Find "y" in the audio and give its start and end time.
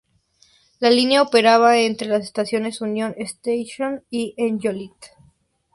4.09-4.33